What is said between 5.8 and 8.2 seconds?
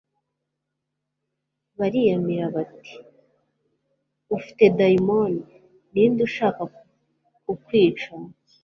Ninde ushaka kukwica?»